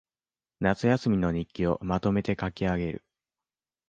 [0.59, 3.03] 夏休みの日記をまとめて書きあげる